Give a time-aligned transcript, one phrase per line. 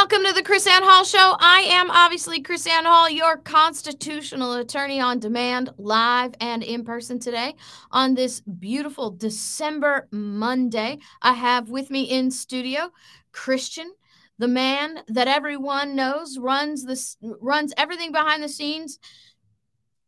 [0.00, 1.34] Welcome to the KrisAnne Hall Show.
[1.40, 7.56] I am obviously KrisAnne Hall, your constitutional attorney on demand, live and in person today
[7.90, 11.00] on this beautiful December Monday.
[11.20, 12.92] I have with me in studio
[13.32, 13.92] Christian,
[14.38, 19.00] the man that everyone knows runs this runs everything behind the scenes,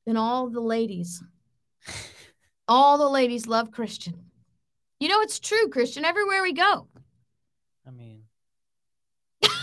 [0.06, 1.20] and all the ladies.
[2.68, 4.26] all the ladies love Christian.
[5.00, 6.04] You know it's true, Christian.
[6.04, 6.86] Everywhere we go.
[7.84, 8.19] I mean,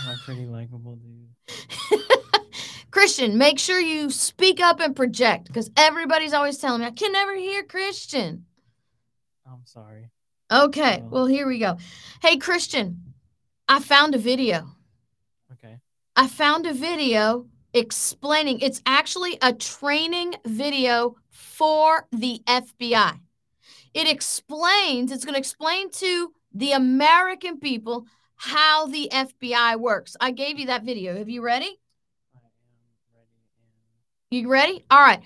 [0.08, 2.00] a pretty likable dude.
[2.90, 7.12] Christian, make sure you speak up and project because everybody's always telling me I can
[7.12, 8.46] never hear Christian.
[9.46, 10.10] I'm sorry.
[10.50, 11.76] Okay, well, here we go.
[12.22, 13.14] Hey, Christian,
[13.68, 14.68] I found a video.
[15.52, 15.76] Okay.
[16.16, 23.20] I found a video explaining it's actually a training video for the FBI.
[23.94, 28.06] It explains, it's going to explain to the American people
[28.38, 30.16] how the FBI works.
[30.20, 31.16] I gave you that video.
[31.18, 31.78] Have you ready?
[34.30, 34.84] You ready?
[34.90, 35.20] All right.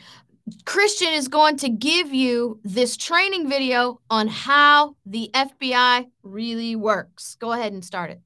[0.64, 7.36] Christian is going to give you this training video on how the FBI really works.
[7.38, 8.20] Go ahead and start it.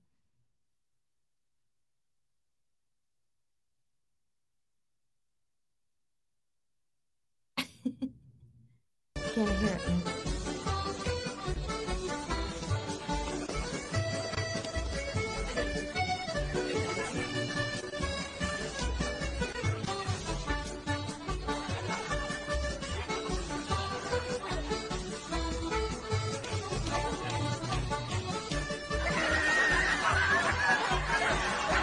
[9.34, 9.88] Can't hear it.
[9.88, 10.35] Man.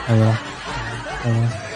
[0.06, 0.26] 大哥
[1.24, 1.73] 大哥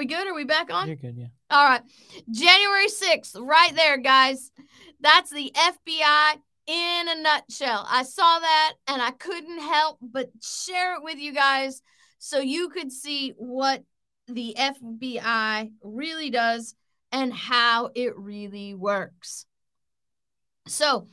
[0.00, 0.26] we good?
[0.26, 0.86] Are we back on?
[0.86, 1.26] You're good, yeah.
[1.50, 1.82] All right.
[2.30, 4.50] January 6th, right there, guys.
[4.98, 7.86] That's the FBI in a nutshell.
[7.86, 11.82] I saw that and I couldn't help but share it with you guys
[12.18, 13.84] so you could see what
[14.26, 16.74] the FBI really does
[17.12, 19.44] and how it really works.
[20.66, 21.08] So,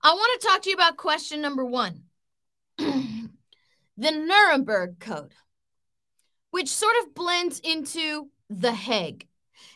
[0.00, 2.02] I want to talk to you about question number one
[2.78, 3.30] the
[3.98, 5.32] Nuremberg Code,
[6.50, 9.26] which sort of blends into the Hague.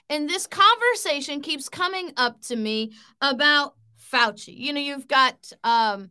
[0.09, 3.75] And this conversation keeps coming up to me about
[4.12, 4.56] Fauci.
[4.56, 6.11] You know, you've got um,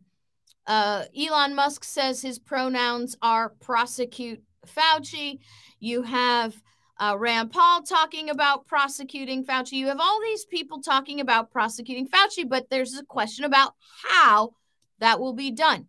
[0.66, 5.38] uh, Elon Musk says his pronouns are prosecute Fauci.
[5.78, 6.60] You have
[6.98, 9.72] uh, Rand Paul talking about prosecuting Fauci.
[9.72, 13.74] You have all these people talking about prosecuting Fauci, but there's a question about
[14.04, 14.54] how
[15.00, 15.86] that will be done.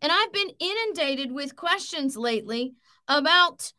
[0.00, 2.74] And I've been inundated with questions lately
[3.08, 3.72] about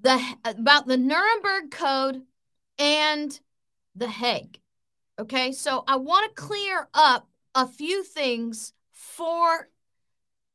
[0.00, 2.22] the about the Nuremberg Code
[2.78, 3.38] and
[3.94, 4.60] the Hague.
[5.18, 9.68] Okay, so I want to clear up a few things for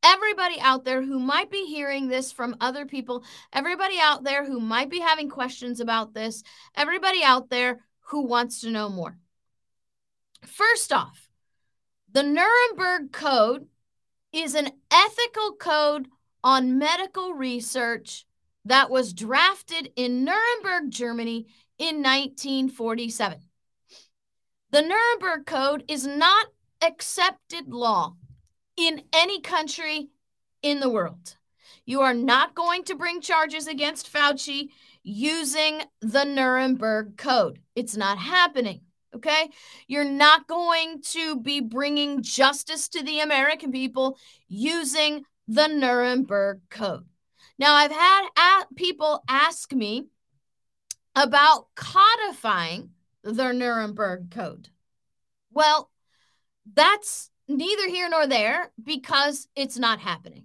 [0.04, 4.60] everybody out there who might be hearing this from other people, everybody out there who
[4.60, 6.44] might be having questions about this,
[6.76, 9.18] everybody out there who wants to know more.
[10.46, 11.30] First off,
[12.12, 13.68] the Nuremberg Code
[14.32, 16.08] is an ethical code
[16.44, 18.26] on medical research
[18.66, 23.40] that was drafted in Nuremberg, Germany in 1947.
[24.72, 26.48] The Nuremberg Code is not
[26.82, 28.16] accepted law
[28.78, 30.10] in any country
[30.62, 31.36] in the world.
[31.86, 34.70] You are not going to bring charges against Fauci
[35.04, 37.60] using the Nuremberg Code.
[37.76, 38.82] It's not happening.
[39.16, 39.50] Okay.
[39.88, 47.06] You're not going to be bringing justice to the American people using the Nuremberg Code.
[47.58, 50.06] Now, I've had people ask me
[51.16, 52.92] about codifying
[53.24, 54.70] the Nuremberg Code.
[55.52, 55.90] Well,
[56.72, 60.44] that's neither here nor there because it's not happening.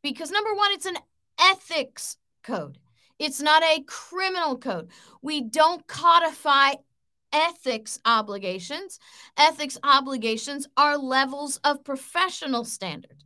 [0.00, 0.98] Because number one, it's an
[1.38, 2.78] ethics code,
[3.18, 4.90] it's not a criminal code.
[5.22, 6.74] We don't codify
[7.32, 9.00] ethics obligations.
[9.36, 13.24] Ethics obligations are levels of professional standard.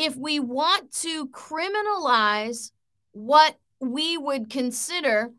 [0.00, 2.72] If we want to criminalize
[3.12, 5.30] what we would consider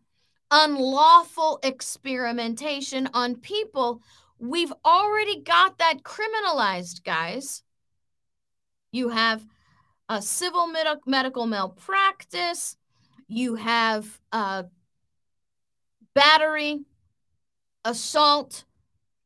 [0.51, 4.03] unlawful experimentation on people,
[4.37, 7.63] we've already got that criminalized, guys.
[8.91, 9.43] You have
[10.07, 12.77] a civil med- medical malpractice,
[13.27, 14.63] you have uh,
[16.13, 16.81] battery,
[17.83, 18.65] assault,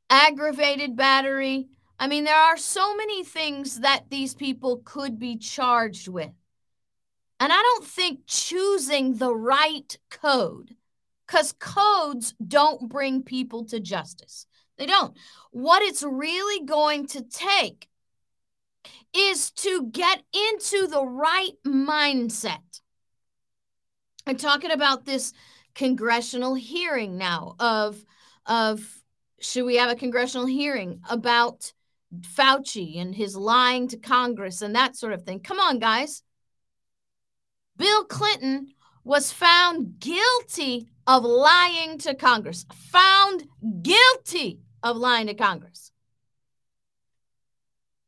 [0.10, 1.68] aggravated battery.
[1.97, 6.31] I mean, there are so many things that these people could be charged with.
[7.39, 10.75] And I don't think choosing the right code,
[11.25, 14.45] because codes don't bring people to justice.
[14.77, 15.18] They don't.
[15.51, 17.88] What it's really going to take
[19.13, 22.81] is to get into the right mindset.
[24.27, 25.33] I'm talking about this
[25.74, 28.03] congressional hearing now of
[28.45, 29.01] of
[29.39, 31.74] should we have a congressional hearing about
[32.21, 35.39] Fauci and his lying to Congress and that sort of thing.
[35.39, 36.23] Come on, guys.
[37.77, 38.73] Bill Clinton
[39.03, 42.65] was found guilty of lying to Congress.
[42.91, 43.47] Found
[43.81, 45.91] guilty of lying to Congress.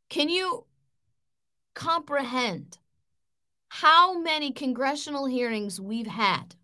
[0.10, 0.66] Can you
[1.76, 2.78] comprehend
[3.70, 6.56] how many congressional hearings we've had?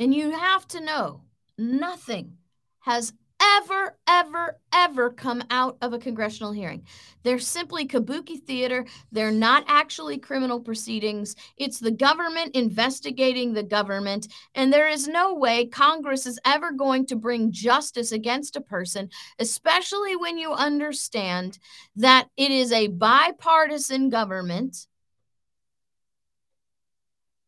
[0.00, 1.22] And you have to know
[1.56, 2.38] nothing
[2.80, 3.12] has
[3.58, 6.84] ever, ever, ever come out of a congressional hearing.
[7.22, 8.86] They're simply kabuki theater.
[9.10, 11.34] They're not actually criminal proceedings.
[11.56, 14.28] It's the government investigating the government.
[14.54, 19.10] And there is no way Congress is ever going to bring justice against a person,
[19.38, 21.58] especially when you understand
[21.96, 24.86] that it is a bipartisan government.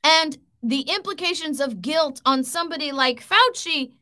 [0.02, 3.92] And the implications of guilt on somebody like Fauci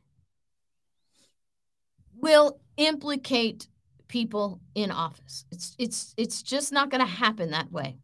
[2.26, 3.68] will implicate
[4.08, 5.44] people in office.
[5.52, 7.98] It's it's it's just not going to happen that way.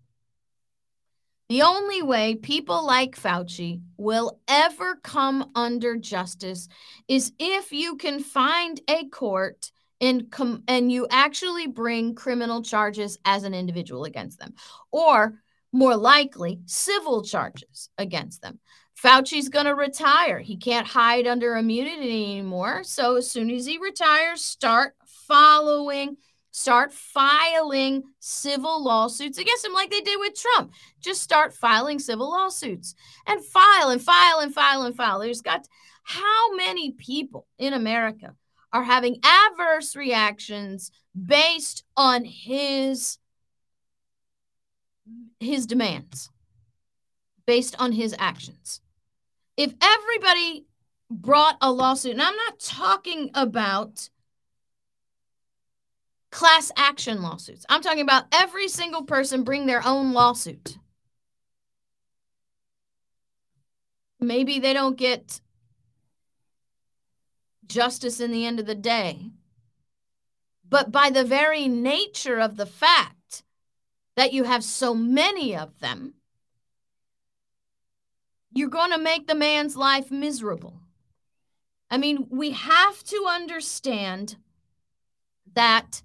[1.48, 6.68] The only way people like Fauci will ever come under justice
[7.08, 13.18] is if you can find a court and com- and you actually bring criminal charges
[13.24, 14.54] as an individual against them
[14.92, 15.42] or
[15.72, 18.60] more likely civil charges against them.
[19.02, 20.38] Fauci's going to retire.
[20.38, 22.84] He can't hide under immunity anymore.
[22.84, 26.18] So as soon as he retires, start following,
[26.52, 30.72] start filing civil lawsuits against him like they did with Trump.
[31.00, 32.94] Just start filing civil lawsuits
[33.26, 35.18] and file and file and file and file.
[35.18, 35.66] There's got
[36.04, 38.36] how many people in America
[38.72, 40.92] are having adverse reactions
[41.26, 43.18] based on his
[45.40, 46.30] his demands
[47.44, 48.80] based on his actions
[49.56, 50.66] if everybody
[51.10, 54.08] brought a lawsuit, and I'm not talking about
[56.30, 60.78] class action lawsuits, I'm talking about every single person bring their own lawsuit.
[64.18, 65.40] Maybe they don't get
[67.66, 69.30] justice in the end of the day.
[70.68, 73.42] But by the very nature of the fact
[74.16, 76.14] that you have so many of them,
[78.54, 80.80] you're going to make the man's life miserable.
[81.90, 84.36] I mean, we have to understand
[85.54, 86.02] that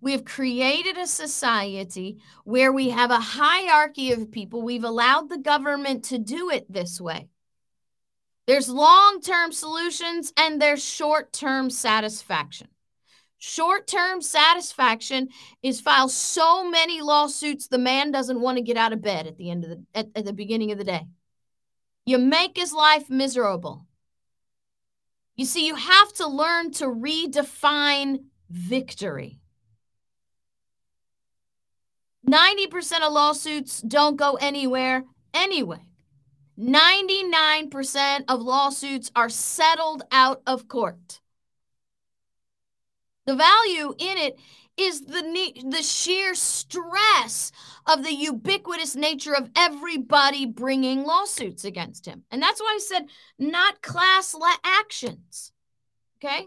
[0.00, 4.62] we've created a society where we have a hierarchy of people.
[4.62, 7.28] We've allowed the government to do it this way.
[8.46, 12.68] There's long term solutions and there's short term satisfaction.
[13.36, 15.28] Short term satisfaction
[15.62, 19.36] is file so many lawsuits the man doesn't want to get out of bed at
[19.36, 21.06] the end of the at, at the beginning of the day.
[22.08, 23.84] You make his life miserable.
[25.36, 29.40] You see, you have to learn to redefine victory.
[32.26, 35.84] 90% of lawsuits don't go anywhere anyway.
[36.58, 41.20] 99% of lawsuits are settled out of court.
[43.26, 44.38] The value in it
[44.78, 47.50] is the the sheer stress
[47.86, 52.24] of the ubiquitous nature of everybody bringing lawsuits against him.
[52.30, 53.08] And that's why I said
[53.38, 55.52] not class actions.
[56.18, 56.46] Okay?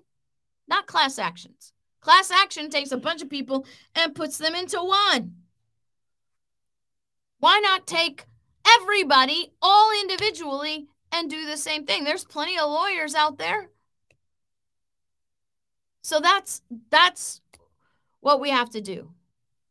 [0.68, 1.74] Not class actions.
[2.00, 5.36] Class action takes a bunch of people and puts them into one.
[7.40, 8.26] Why not take
[8.66, 12.04] everybody all individually and do the same thing?
[12.04, 13.70] There's plenty of lawyers out there.
[16.04, 17.41] So that's that's
[18.22, 19.12] what we have to do.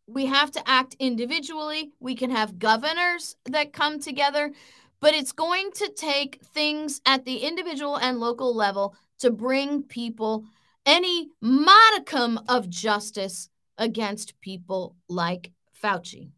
[0.07, 1.93] We have to act individually.
[2.01, 4.53] We can have governors that come together,
[5.01, 10.45] but it's going to take things at the individual and local level to bring people
[10.85, 15.53] any modicum of justice against people like
[15.83, 16.31] Fauci.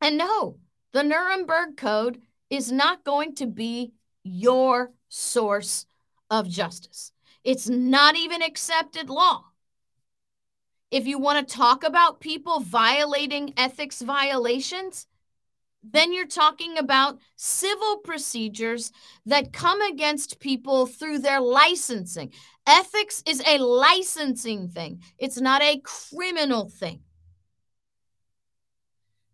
[0.00, 0.58] And no,
[0.92, 2.20] the Nuremberg Code
[2.50, 5.86] is not going to be your source
[6.30, 7.12] of justice.
[7.44, 9.44] It's not even accepted law.
[10.90, 15.06] If you want to talk about people violating ethics violations,
[15.82, 18.92] then you're talking about civil procedures
[19.24, 22.32] that come against people through their licensing.
[22.66, 27.00] Ethics is a licensing thing, it's not a criminal thing.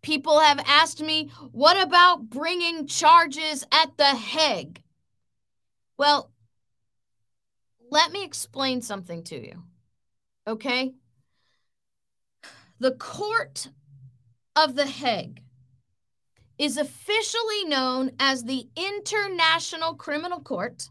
[0.03, 4.83] People have asked me, what about bringing charges at The Hague?
[5.97, 6.33] Well,
[7.89, 9.63] let me explain something to you.
[10.47, 10.95] Okay?
[12.83, 13.69] The Court
[14.57, 15.45] of The Hague
[16.59, 20.91] is officially known as the International Criminal Court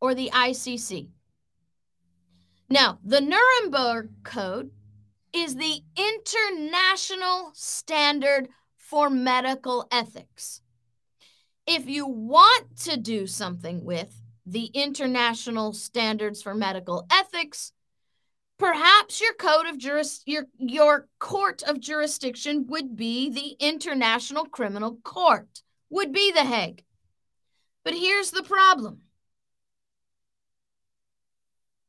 [0.00, 1.10] or the ICC.
[2.68, 4.72] Now, the Nuremberg Code
[5.32, 10.62] is the international standard for medical ethics.
[11.64, 17.72] If you want to do something with the international standards for medical ethics,
[18.58, 24.98] perhaps your code of juris your your court of jurisdiction would be the International Criminal
[25.04, 26.84] Court, would be the Hague.
[27.84, 29.02] But here's the problem.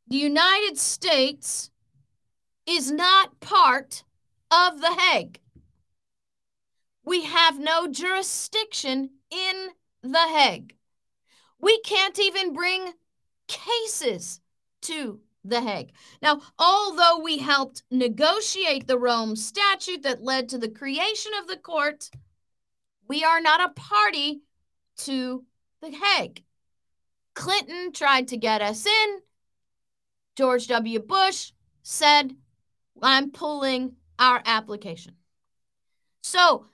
[0.07, 1.69] The United States
[2.65, 4.03] is not part
[4.51, 5.39] of the Hague.
[7.03, 9.69] We have no jurisdiction in
[10.03, 10.75] the Hague.
[11.59, 12.93] We can't even bring
[13.47, 14.39] cases
[14.83, 15.19] to
[15.49, 15.91] the Hague.
[16.21, 21.57] Now, although we helped negotiate the Rome Statute that led to the creation of the
[21.57, 22.09] court,
[23.07, 24.41] we are not a party
[24.97, 25.43] to
[25.81, 26.43] the Hague.
[27.33, 29.19] Clinton tried to get us in.
[30.35, 30.99] George W.
[30.99, 31.51] Bush
[31.83, 32.35] said,
[33.01, 35.13] I'm pulling our application.
[36.21, 36.65] So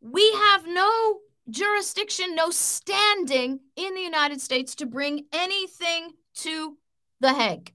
[0.00, 1.18] we have no
[1.50, 6.76] jurisdiction, no standing in the United States to bring anything to
[7.20, 7.72] The Hague.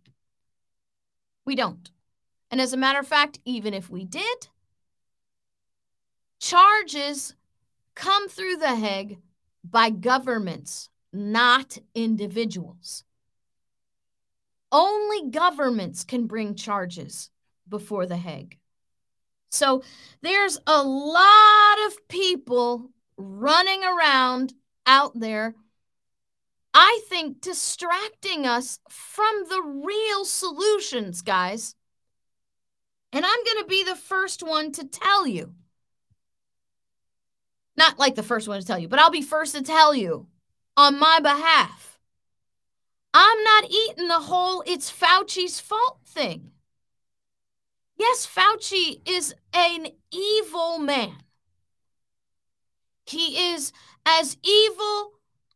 [1.46, 1.92] We don't.
[2.52, 4.48] And as a matter of fact, even if we did,
[6.40, 7.36] charges
[7.96, 9.20] come through The Hague
[9.64, 13.04] by governments, not individuals.
[14.72, 17.30] Only governments can bring charges
[17.68, 18.58] before The Hague.
[19.50, 19.84] So
[20.22, 24.54] there's a lot of people running around
[24.86, 25.56] out there,
[26.74, 31.76] I think, distracting us from the real solutions, guys.
[33.12, 35.54] And I'm going to be the first one to tell you.
[37.78, 40.28] Not like the first one to tell you, but I'll be first to tell you
[40.76, 42.00] on my behalf.
[43.14, 46.52] I'm not eating the whole it's Fauci's fault thing.
[47.98, 51.14] Yes, Fauci is an evil man.
[53.06, 53.72] He is
[54.06, 55.12] as evil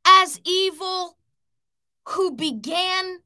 [0.08, 1.18] as evil
[2.10, 3.20] who began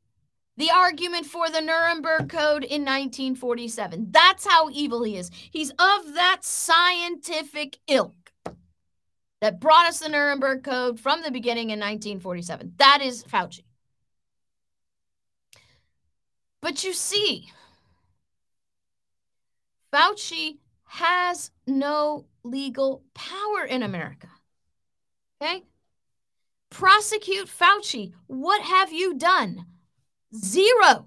[0.57, 4.07] the argument for the Nuremberg Code in 1947.
[4.11, 5.29] That's how evil he is.
[5.33, 8.31] He's of that scientific ilk
[9.39, 12.73] that brought us the Nuremberg Code from the beginning in 1947.
[12.77, 13.63] That is Fauci.
[16.61, 17.49] But you see,
[19.91, 24.27] Fauci has no legal power in America.
[25.41, 25.63] Okay?
[26.71, 28.13] Prosecute Fauci.
[28.27, 29.65] What have you done?
[30.33, 31.05] Zero.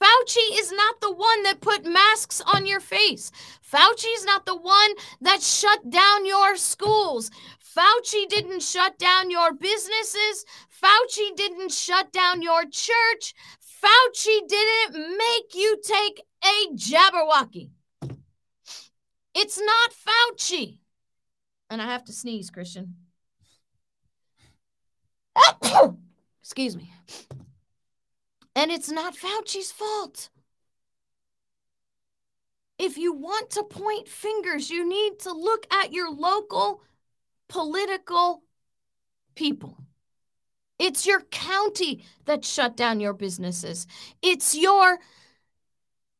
[0.00, 3.32] Fauci is not the one that put masks on your face.
[3.68, 4.90] Fauci is not the one
[5.22, 7.30] that shut down your schools.
[7.76, 10.44] Fauci didn't shut down your businesses.
[10.82, 13.34] Fauci didn't shut down your church.
[13.82, 17.70] Fauci didn't make you take a Jabberwocky.
[19.34, 20.78] It's not Fauci.
[21.70, 22.94] And I have to sneeze, Christian.
[26.42, 26.92] Excuse me.
[28.56, 30.30] And it's not Fauci's fault.
[32.78, 36.82] If you want to point fingers, you need to look at your local
[37.48, 38.42] political
[39.34, 39.76] people.
[40.78, 43.86] It's your county that shut down your businesses.
[44.22, 44.98] It's your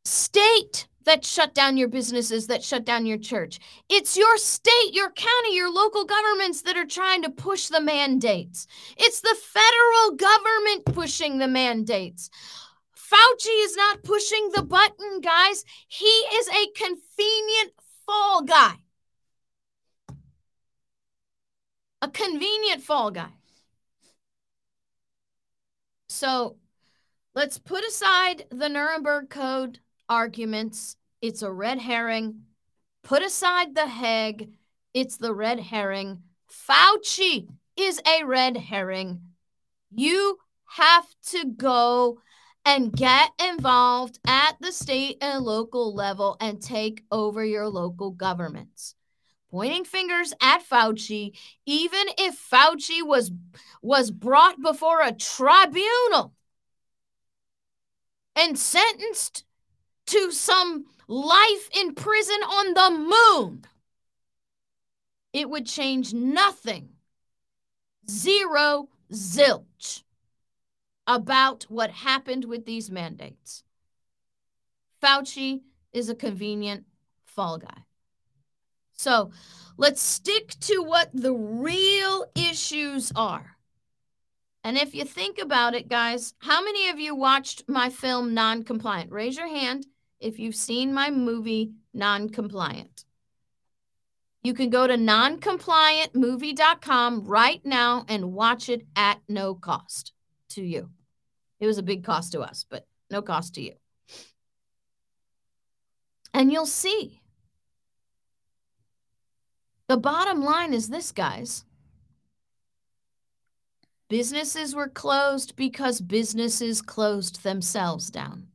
[0.05, 3.59] state that shut down your businesses, that shut down your church.
[3.89, 8.67] It's your state, your county, your local governments that are trying to push the mandates.
[8.99, 12.29] It's the federal government pushing the mandates.
[12.95, 15.65] Fauci is not pushing the button, guys.
[15.87, 17.73] He is a convenient
[18.05, 18.75] fall guy.
[22.03, 23.33] A convenient fall guy.
[26.11, 26.57] So
[27.35, 30.98] let's put aside the Nuremberg Code arguments.
[31.21, 32.43] It's a red herring.
[33.03, 34.51] Put aside the Hague.
[34.95, 36.23] It's the red herring.
[36.49, 39.21] Fauci is a red herring.
[39.91, 42.21] You have to go
[42.65, 48.95] and get involved at the state and local level and take over your local governments.
[49.51, 51.33] Pointing fingers at Fauci,
[51.65, 53.33] even if Fauci was
[53.81, 56.35] was brought before a tribunal
[58.37, 59.45] and sentenced
[60.09, 63.65] to some life in prison on the moon,
[65.33, 66.91] it would change nothing.
[68.11, 70.03] Zero zilch
[71.07, 73.63] about what happened with these mandates.
[75.03, 75.61] Fauci
[75.93, 76.85] is a convenient
[77.25, 77.83] fall guy.
[78.93, 79.31] So
[79.77, 83.57] let's stick to what the real issues are.
[84.65, 88.65] And if you think about it, guys, how many of you watched my film Non
[88.65, 89.13] Compliant?
[89.13, 89.87] Raise your hand
[90.21, 93.07] if you've seen my movie Non Compliant.
[94.43, 100.13] You can go to noncompliantmovie.com right now and watch it at no cost
[100.51, 100.91] to you.
[101.61, 103.73] It was a big cost to us, but no cost to you.
[106.33, 107.21] And you'll see.
[109.89, 111.65] The bottom line is this, guys.
[114.09, 118.47] Businesses were closed because businesses closed themselves down.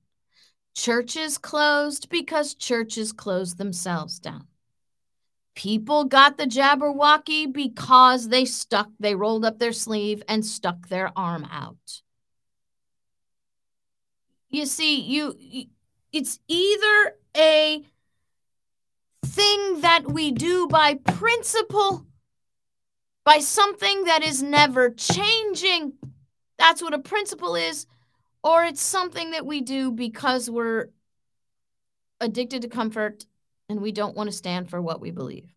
[0.75, 4.47] Churches closed because churches closed themselves down.
[5.55, 11.11] People got the Jabberwocky because they stuck, they rolled up their sleeve and stuck their
[11.15, 12.01] arm out.
[14.49, 15.35] You see, you
[16.11, 17.83] it's either a
[19.25, 22.05] thing that we do by principle,
[23.25, 25.93] by something that is never changing.
[26.59, 27.87] That's what a principle is.
[28.43, 30.87] Or it's something that we do because we're
[32.19, 33.25] addicted to comfort
[33.69, 35.53] and we don't want to stand for what we believe.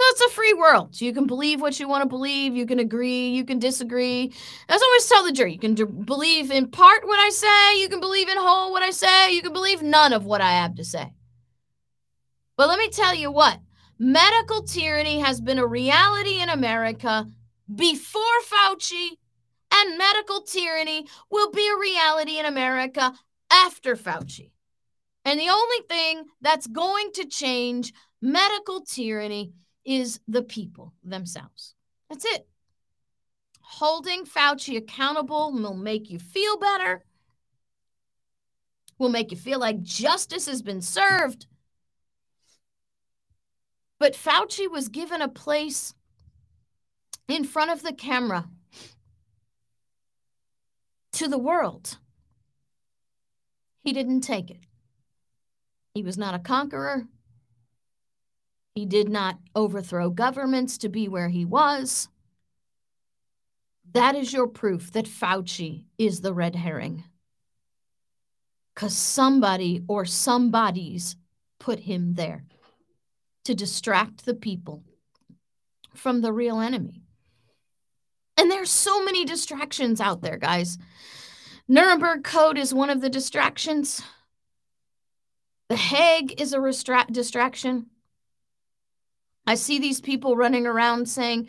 [0.00, 0.96] So it's a free world.
[0.96, 2.56] So You can believe what you want to believe.
[2.56, 3.28] You can agree.
[3.28, 4.32] You can disagree.
[4.68, 7.80] As I always tell the jury, you can believe in part what I say.
[7.80, 9.32] You can believe in whole what I say.
[9.32, 11.12] You can believe none of what I have to say.
[12.56, 13.60] But let me tell you what
[13.98, 17.26] medical tyranny has been a reality in America
[17.72, 19.18] before Fauci,
[19.72, 23.12] and medical tyranny will be a reality in America
[23.50, 24.50] after Fauci.
[25.24, 29.52] And the only thing that's going to change medical tyranny
[29.84, 31.74] is the people themselves.
[32.10, 32.46] That's it.
[33.60, 37.04] Holding Fauci accountable will make you feel better,
[38.98, 41.46] will make you feel like justice has been served.
[43.98, 45.94] But Fauci was given a place
[47.28, 48.48] in front of the camera
[51.12, 51.98] to the world.
[53.82, 54.60] He didn't take it.
[55.94, 57.06] He was not a conqueror.
[58.74, 62.08] He did not overthrow governments to be where he was.
[63.92, 67.04] That is your proof that Fauci is the red herring.
[68.74, 71.16] Because somebody or somebodies
[71.58, 72.44] put him there
[73.44, 74.82] to distract the people
[75.94, 77.02] from the real enemy.
[78.38, 80.78] And there's so many distractions out there, guys.
[81.72, 84.02] Nuremberg Code is one of the distractions.
[85.70, 87.86] The Hague is a restra- distraction.
[89.46, 91.48] I see these people running around saying,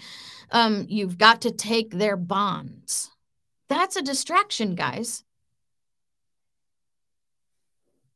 [0.50, 3.12] um, you've got to take their bonds.
[3.68, 5.26] That's a distraction, guys.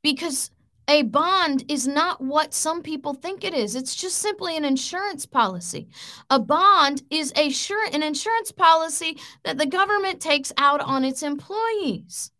[0.02, 0.50] Because
[0.88, 3.76] a bond is not what some people think it is.
[3.76, 5.90] It's just simply an insurance policy.
[6.30, 11.24] A bond is a sure an insurance policy that the government takes out on its
[11.24, 12.32] employees.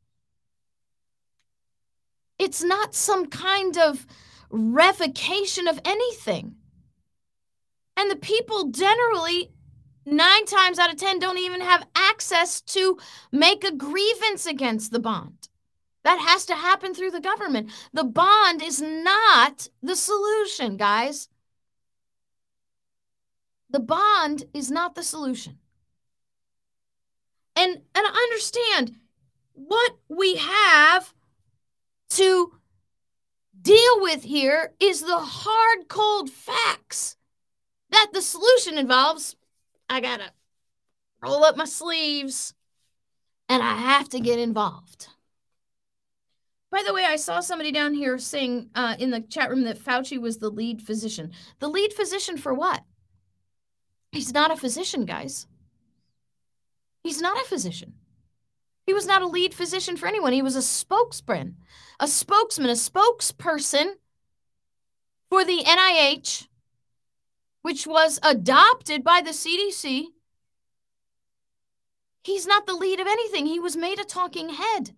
[2.40, 4.06] It's not some kind of
[4.50, 6.56] revocation of anything.
[7.98, 9.52] And the people generally,
[10.06, 12.98] nine times out of 10, don't even have access to
[13.32, 15.50] make a grievance against the bond.
[16.08, 17.70] That has to happen through the government.
[17.92, 21.28] The bond is not the solution, guys.
[23.70, 25.58] The bond is not the solution.
[27.58, 28.96] And and understand
[29.52, 31.14] what we have
[32.12, 32.54] to
[33.62, 37.18] deal with here is the hard cold facts
[37.90, 39.36] that the solution involves
[39.90, 40.32] I got to
[41.22, 42.54] roll up my sleeves
[43.50, 45.10] and I have to get involved.
[46.78, 49.80] By the way, I saw somebody down here saying uh, in the chat room that
[49.80, 51.32] Fauci was the lead physician.
[51.58, 52.84] The lead physician for what?
[54.12, 55.48] He's not a physician, guys.
[57.04, 57.96] He's not a physician.
[58.86, 60.34] He was not a lead physician for anyone.
[60.34, 61.56] He was a spokesman,
[62.00, 63.94] a spokesman, a spokesperson
[65.32, 66.48] for the NIH,
[67.64, 70.10] which was adopted by the CDC.
[72.22, 73.48] He's not the lead of anything.
[73.48, 74.94] He was made a talking head.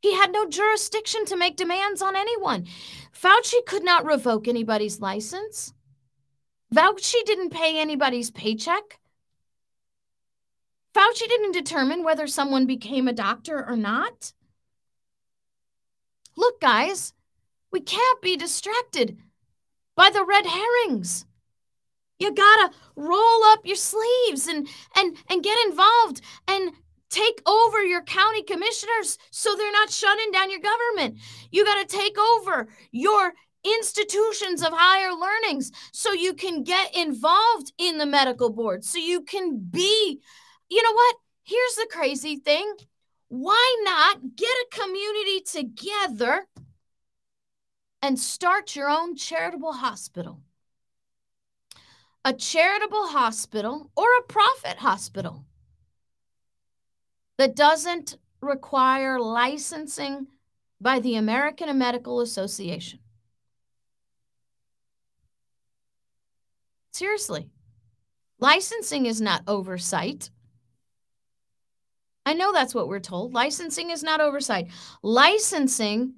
[0.00, 2.66] He had no jurisdiction to make demands on anyone.
[3.12, 5.74] Fauci could not revoke anybody's license.
[6.74, 8.98] Fauci didn't pay anybody's paycheck.
[10.94, 14.32] Fauci didn't determine whether someone became a doctor or not.
[16.36, 17.12] Look, guys,
[17.70, 19.18] we can't be distracted
[19.94, 21.26] by the red herrings.
[22.18, 26.72] You gotta roll up your sleeves and and and get involved and
[27.10, 31.18] take over your county commissioners so they're not shutting down your government.
[31.50, 37.98] You gotta take over your institutions of higher learnings so you can get involved in
[37.98, 40.20] the medical board so you can be
[40.70, 41.16] you know what?
[41.42, 42.74] Here's the crazy thing.
[43.28, 46.46] Why not get a community together
[48.02, 50.40] and start your own charitable hospital?
[52.24, 55.44] A charitable hospital or a profit hospital
[57.40, 60.26] that doesn't require licensing
[60.78, 62.98] by the American Medical Association.
[66.90, 67.48] Seriously,
[68.40, 70.28] licensing is not oversight.
[72.26, 73.32] I know that's what we're told.
[73.32, 74.68] Licensing is not oversight.
[75.02, 76.16] Licensing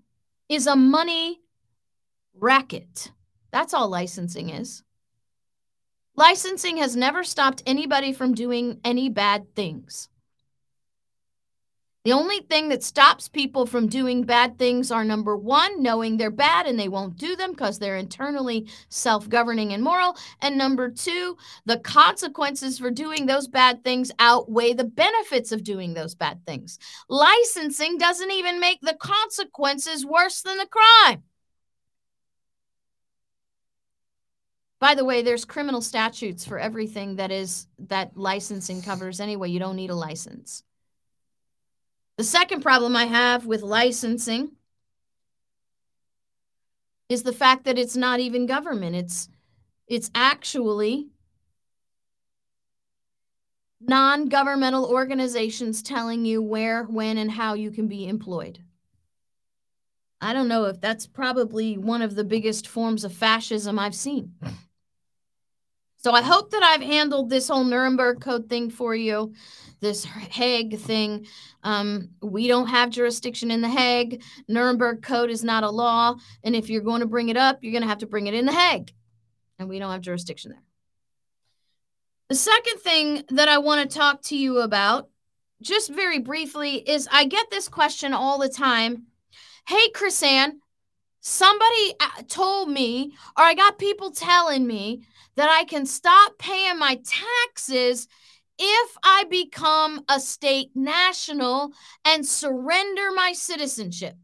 [0.49, 1.41] is a money
[2.35, 3.13] racket.
[3.53, 4.83] That's all licensing is.
[6.17, 10.09] Licensing has never stopped anybody from doing any bad things.
[12.05, 16.33] The only thing that stops people from doing bad things are number one, knowing they're
[16.33, 20.17] bad and they won't do them because they're internally self governing and moral.
[20.41, 25.95] And number two, the consequences for doing those bad things outweigh the benefits of doing
[25.95, 26.77] those bad things.
[27.09, 31.23] Licensing doesn't even make the consequences worse than the crime.
[34.81, 39.51] By the way, there's criminal statutes for everything that is that licensing covers anyway.
[39.51, 40.65] You don't need a license.
[42.17, 44.53] The second problem I have with licensing
[47.09, 48.97] is the fact that it's not even government.
[48.97, 49.29] It's
[49.87, 51.09] it's actually
[53.81, 58.61] non-governmental organizations telling you where, when and how you can be employed.
[60.21, 64.35] I don't know if that's probably one of the biggest forms of fascism I've seen.
[66.05, 69.35] So I hope that I've handled this whole Nuremberg Code thing for you
[69.83, 71.27] this Hague thing.
[71.63, 74.23] Um, we don't have jurisdiction in the Hague.
[74.49, 76.15] Nuremberg Code is not a law.
[76.43, 78.35] And if you're going to bring it up, you're going to have to bring it
[78.35, 78.93] in the Hague.
[79.59, 80.63] And we don't have jurisdiction there.
[82.29, 85.11] The second thing that I want to talk to you about,
[85.61, 89.07] just very briefly, is I get this question all the time.
[89.67, 90.53] Hey, KrisAnne,
[91.23, 95.05] somebody uh, told me, or I got people telling me
[95.37, 98.07] that I can stop paying my taxes
[98.59, 101.73] if I become a state national
[102.05, 104.17] and surrender my citizenship?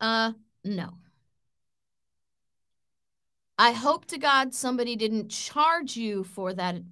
[0.00, 0.32] Uh,
[0.64, 0.94] no.
[3.58, 6.82] I hope to God somebody didn't charge you for that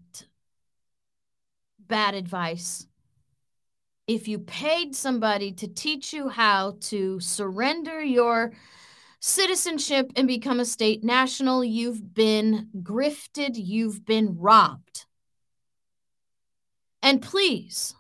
[1.78, 2.86] bad advice.
[4.06, 8.52] If you paid somebody to teach you how to surrender your
[9.20, 15.06] citizenship and become a state national, you've been grifted, you've been robbed.
[17.02, 17.94] And please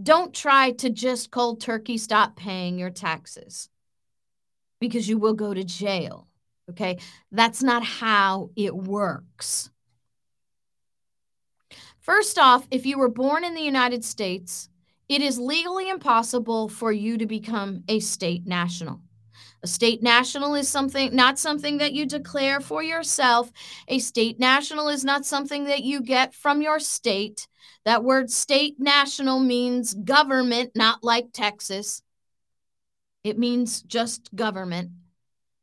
[0.00, 3.68] don't try to just cold turkey stop paying your taxes
[4.80, 6.28] because you will go to jail.
[6.70, 6.98] Okay.
[7.32, 9.70] That's not how it works.
[11.98, 14.68] First off, if you were born in the United States,
[15.08, 19.00] it is legally impossible for you to become a state national.
[19.62, 23.50] A state national is something not something that you declare for yourself.
[23.88, 27.48] A state national is not something that you get from your state.
[27.84, 32.02] That word state national means government, not like Texas.
[33.24, 34.90] It means just government.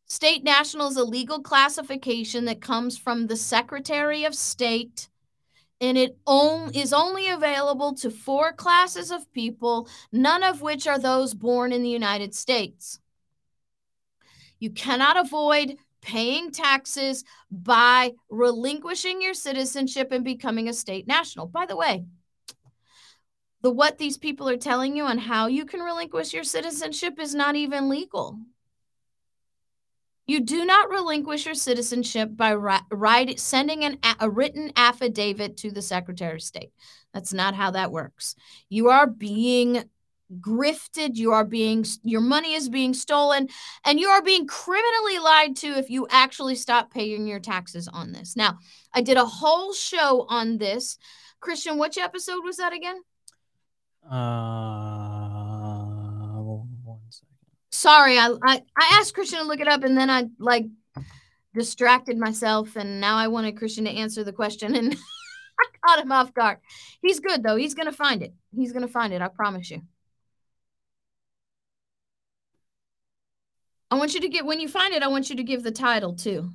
[0.08, 5.10] State national is a legal classification that comes from the Secretary of State,
[5.86, 10.98] and it on, is only available to four classes of people, none of which are
[10.98, 13.00] those born in the United States.
[14.60, 21.46] You cannot avoid paying taxes by relinquishing your citizenship and becoming a state national.
[21.48, 22.06] By the way,
[23.62, 27.36] the what these people are telling you on how you can relinquish your citizenship is
[27.36, 28.40] not even legal.
[30.28, 35.82] You do not relinquish your citizenship by write, sending an, a written affidavit to the
[35.82, 36.72] Secretary of State.
[37.14, 38.36] That's not how that works.
[38.70, 39.84] You are being
[40.42, 43.48] grifted you are being your money is being stolen
[43.86, 48.12] and you are being criminally lied to if you actually stop paying your taxes on
[48.12, 48.58] this now
[48.92, 50.98] i did a whole show on this
[51.40, 53.00] christian which episode was that again
[54.10, 55.15] uh
[57.76, 60.66] sorry I, I i asked christian to look it up and then i like
[61.54, 64.94] distracted myself and now i wanted christian to answer the question and
[65.60, 66.58] i caught him off guard
[67.02, 69.82] he's good though he's gonna find it he's gonna find it i promise you
[73.92, 75.04] I want you to get when you find it.
[75.04, 76.50] I want you to give the title too.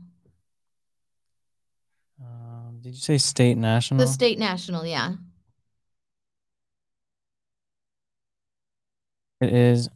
[2.20, 4.00] Um, did you say state national?
[4.00, 5.12] The state national, yeah.
[9.40, 9.88] It is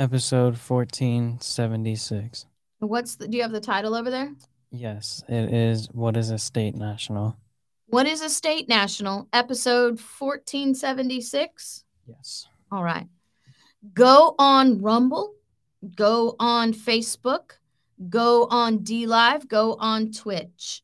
[0.00, 2.46] episode fourteen seventy six.
[2.80, 3.28] What's the?
[3.28, 4.32] Do you have the title over there?
[4.72, 5.88] Yes, it is.
[5.92, 7.36] What is a state national?
[7.86, 9.28] What is a state national?
[9.32, 11.84] Episode fourteen seventy six.
[12.08, 12.48] Yes.
[12.72, 13.06] All right.
[13.94, 15.34] Go on Rumble
[15.94, 17.52] go on Facebook,
[18.08, 20.82] go on D Live, go on Twitch,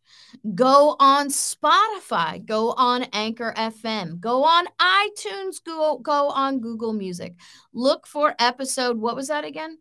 [0.54, 7.34] go on Spotify, go on Anchor FM, go on iTunes, go, go on Google Music.
[7.72, 9.78] Look for episode, what was that again?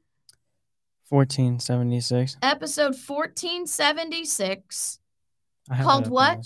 [1.09, 2.37] 1476.
[2.41, 4.99] Episode 1476.
[5.81, 6.45] Called what?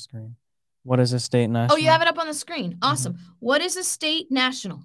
[0.83, 1.75] What is a state national?
[1.75, 2.77] Oh, you have it up on the screen.
[2.81, 3.13] Awesome.
[3.13, 3.31] Mm-hmm.
[3.39, 4.81] What is a state national?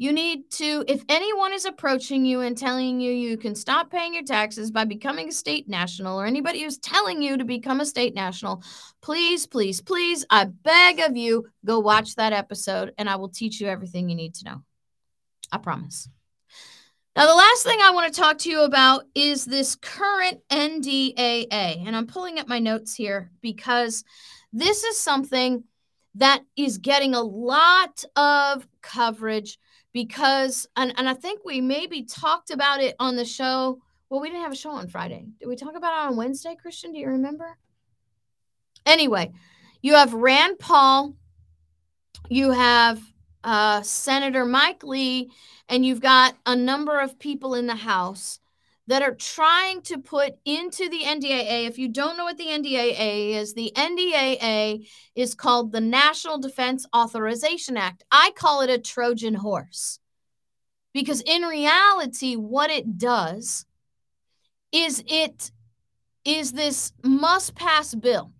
[0.00, 4.14] You need to, if anyone is approaching you and telling you you can stop paying
[4.14, 7.84] your taxes by becoming a state national, or anybody who's telling you to become a
[7.84, 8.62] state national,
[9.02, 13.60] please, please, please, I beg of you, go watch that episode and I will teach
[13.60, 14.62] you everything you need to know.
[15.52, 16.08] I promise.
[17.14, 21.86] Now, the last thing I want to talk to you about is this current NDAA.
[21.86, 24.02] And I'm pulling up my notes here because
[24.50, 25.62] this is something
[26.14, 29.58] that is getting a lot of coverage
[29.92, 33.80] because and, and I think we maybe talked about it on the show.
[34.08, 35.26] Well, we didn't have a show on Friday.
[35.38, 36.92] Did we talk about it on Wednesday, Christian?
[36.92, 37.56] Do you remember?
[38.86, 39.32] Anyway,
[39.82, 41.14] you have Rand Paul,
[42.28, 43.00] you have
[43.44, 45.30] uh, Senator Mike Lee,
[45.68, 48.39] and you've got a number of people in the House
[48.86, 51.66] that are trying to put into the NDAA.
[51.66, 56.86] If you don't know what the NDAA is, the NDAA is called the National Defense
[56.94, 58.02] Authorization Act.
[58.10, 60.00] I call it a Trojan horse
[60.92, 63.64] because in reality, what it does
[64.72, 65.50] is it
[66.24, 68.32] is this must pass bill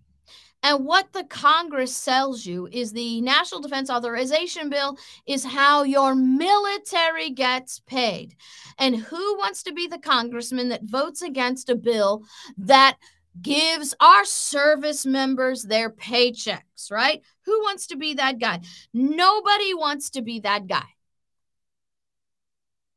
[0.63, 6.13] and what the Congress sells you is the National Defense Authorization Bill is how your
[6.13, 8.35] military gets paid.
[8.77, 12.23] And who wants to be the congressman that votes against a bill
[12.57, 12.97] that
[13.41, 17.21] gives our service members their paychecks, right?
[17.45, 18.61] Who wants to be that guy?
[18.93, 20.85] Nobody wants to be that guy.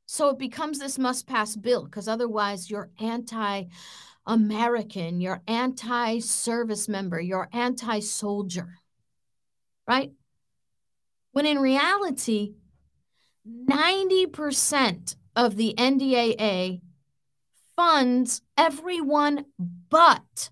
[0.07, 3.65] So it becomes this must pass bill because otherwise you're anti
[4.27, 8.79] American, you're anti service member, you're anti soldier,
[9.87, 10.13] right?
[11.33, 12.55] When in reality,
[13.47, 16.81] 90% of the NDAA
[17.77, 20.51] funds everyone but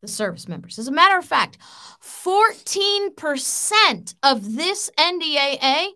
[0.00, 0.78] the service members.
[0.78, 1.58] As a matter of fact,
[2.02, 5.88] 14% of this NDAA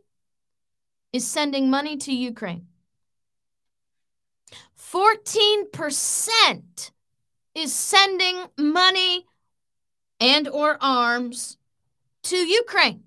[1.12, 2.66] is sending money to Ukraine.
[4.79, 6.90] 14%
[7.57, 9.27] is sending money
[10.21, 11.57] and or arms
[12.25, 13.03] to Ukraine.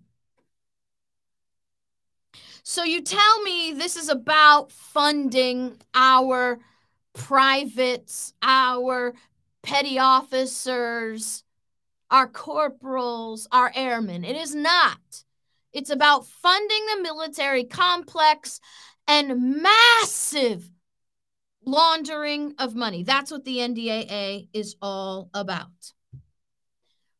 [2.63, 6.59] So you tell me this is about funding our
[7.13, 9.13] privates, our
[9.61, 11.43] petty officers,
[12.11, 14.23] our corporals, our airmen.
[14.23, 15.23] It is not.
[15.73, 18.59] It's about funding the military complex
[19.07, 20.69] and massive
[21.69, 23.03] laundering of money.
[23.03, 25.93] That's what the NDAA is all about.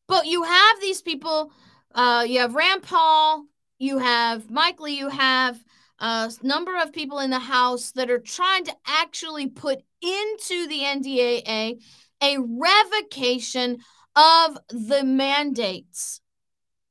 [0.06, 1.52] But you have these people,
[1.94, 3.46] uh, you have Rand Paul,
[3.78, 5.62] you have Mike Lee, you have
[6.00, 10.80] a number of people in the House that are trying to actually put into the
[10.80, 11.80] NDAA
[12.22, 13.78] a revocation
[14.16, 16.20] of the mandates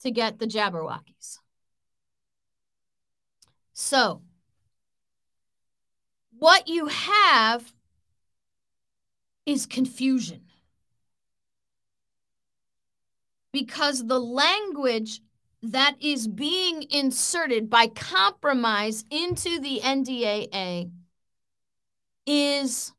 [0.02, 1.40] to get the Jabberwockies.
[3.74, 4.22] So,
[6.40, 7.74] what you have
[9.46, 10.42] is confusion.
[13.52, 15.22] Because the language
[15.62, 20.92] that is being inserted by compromise into the NDAA
[22.26, 22.94] is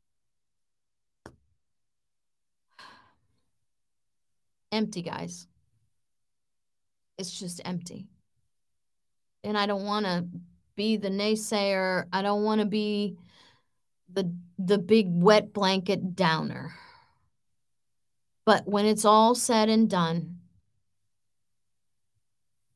[4.73, 5.47] empty, guys.
[7.17, 8.09] It's just empty.
[9.45, 10.27] And I don't want to
[10.75, 12.07] be the naysayer.
[12.13, 13.17] I don't want to be
[14.13, 16.75] the the big wet blanket downer.
[18.45, 20.39] But when it's all said and done,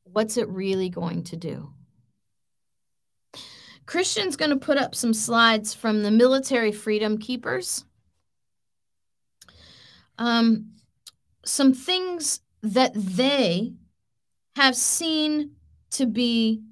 [0.03, 1.69] what's it really going to do?
[3.85, 7.85] Christian's going to put up some slides from the military freedom keepers.
[10.17, 10.71] Um,
[11.43, 13.73] some things that they
[14.55, 15.51] have seen
[15.91, 16.63] to be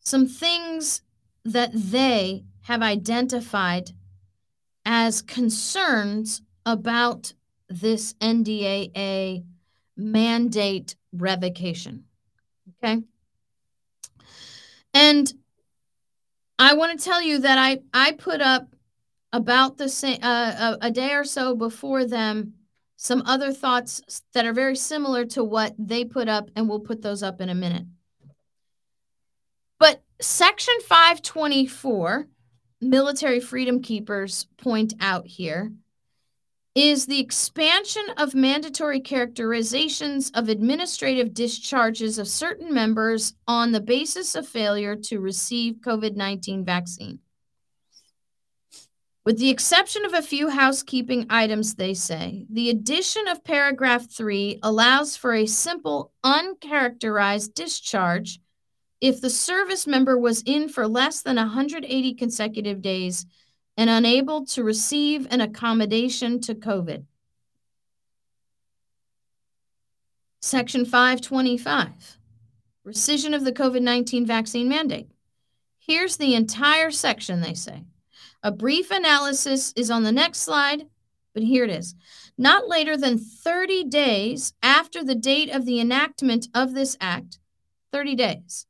[0.00, 1.02] some things
[1.44, 3.92] that they have identified
[4.84, 7.32] as concerns about
[7.70, 9.42] this NDAA
[9.96, 12.04] mandate revocation.
[12.84, 13.02] Okay.
[14.92, 15.32] And
[16.58, 18.76] I want to tell you that I, I put up
[19.32, 22.52] about the same uh, a, a day or so before them
[22.96, 27.00] some other thoughts that are very similar to what they put up, and we'll put
[27.00, 27.86] those up in a minute.
[29.78, 32.28] But Section 524,
[32.80, 35.72] military freedom keepers point out here,
[36.74, 44.36] is the expansion of mandatory characterizations of administrative discharges of certain members on the basis
[44.36, 47.18] of failure to receive COVID 19 vaccine.
[49.24, 54.58] With the exception of a few housekeeping items, they say, the addition of paragraph three
[54.62, 58.40] allows for a simple, uncharacterized discharge
[59.00, 63.26] if the service member was in for less than 180 consecutive days
[63.76, 67.04] and unable to receive an accommodation to COVID.
[70.40, 72.18] Section 525,
[72.86, 75.08] rescission of the COVID 19 vaccine mandate.
[75.78, 77.84] Here's the entire section, they say.
[78.42, 80.86] A brief analysis is on the next slide,
[81.34, 81.94] but here it is.
[82.36, 87.38] Not later than 30 days after the date of the enactment of this act,
[87.92, 88.66] 30 days,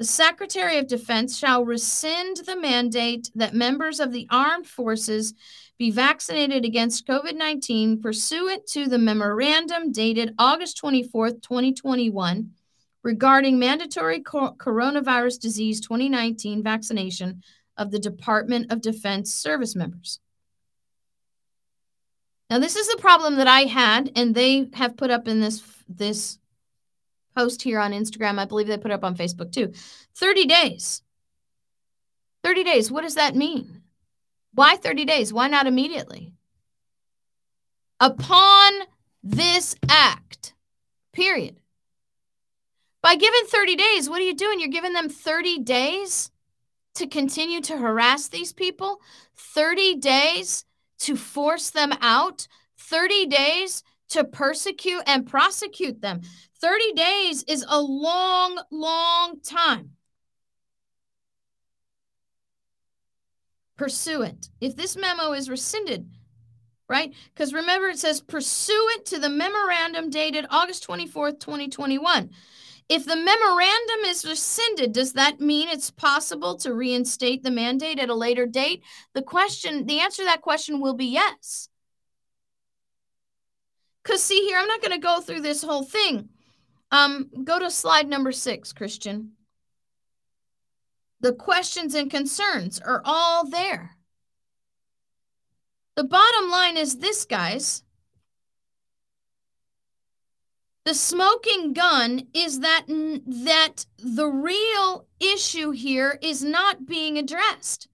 [0.00, 5.34] the Secretary of Defense shall rescind the mandate that members of the armed forces
[5.76, 12.50] be vaccinated against COVID 19 pursuant to the memorandum dated August 24, 2021,
[13.02, 17.42] regarding mandatory coronavirus disease 2019 vaccination
[17.76, 20.18] of the Department of Defense service members.
[22.48, 25.62] Now, this is the problem that I had, and they have put up in this
[25.86, 26.39] this
[27.34, 28.38] post here on Instagram.
[28.38, 29.72] I believe they put up on Facebook too.
[30.14, 31.02] 30 days.
[32.42, 32.90] 30 days.
[32.90, 33.82] What does that mean?
[34.54, 35.32] Why 30 days?
[35.32, 36.32] Why not immediately?
[38.00, 38.72] Upon
[39.22, 40.54] this act,
[41.12, 41.56] period.
[43.02, 44.60] By giving 30 days, what are you doing?
[44.60, 46.30] You're giving them 30 days
[46.94, 49.00] to continue to harass these people,
[49.36, 50.64] 30 days
[51.00, 52.46] to force them out,
[52.78, 56.20] 30 days to persecute and prosecute them.
[56.60, 59.92] 30 days is a long, long time.
[63.76, 64.50] Pursuant.
[64.60, 66.06] If this memo is rescinded,
[66.88, 67.14] right?
[67.32, 72.30] Because remember, it says pursuant to the memorandum dated August 24th, 2021.
[72.90, 78.10] If the memorandum is rescinded, does that mean it's possible to reinstate the mandate at
[78.10, 78.82] a later date?
[79.14, 81.69] The question, the answer to that question will be yes.
[84.02, 86.30] Because see here, I'm not going to go through this whole thing.
[86.90, 89.32] Um, go to slide number six, Christian.
[91.20, 93.96] The questions and concerns are all there.
[95.96, 97.82] The bottom line is this, guys.
[100.84, 107.86] The smoking gun is that that the real issue here is not being addressed.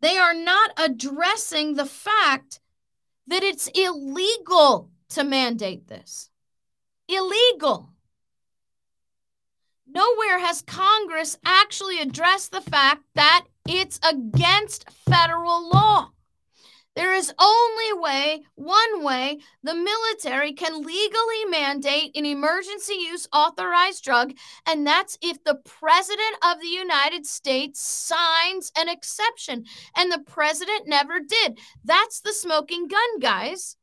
[0.00, 2.60] They are not addressing the fact
[3.28, 6.30] that it's illegal to mandate this.
[7.08, 7.90] Illegal.
[9.86, 16.10] Nowhere has Congress actually addressed the fact that it's against federal law.
[16.98, 24.02] There is only way, one way, the military can legally mandate an emergency use authorized
[24.02, 24.32] drug,
[24.66, 29.64] and that's if the President of the United States signs an exception.
[29.96, 31.60] And the President never did.
[31.84, 33.77] That's the smoking gun, guys.